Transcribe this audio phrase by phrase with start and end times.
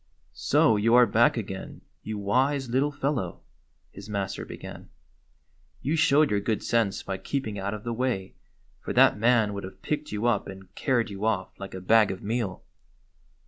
[0.33, 3.41] "So you are back again, you wise little fel low?"
[3.91, 4.89] his master began.
[5.83, 8.33] "You showed your good sense by keeping out of the way,
[8.79, 12.09] for that man would have picked you up and carried you off like a bag
[12.09, 12.63] of meal."